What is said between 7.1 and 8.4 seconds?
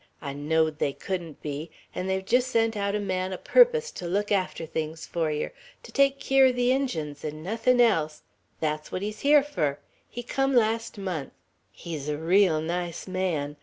'n' nothin' else.